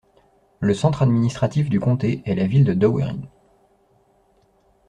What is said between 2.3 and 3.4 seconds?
la ville de Dowerin.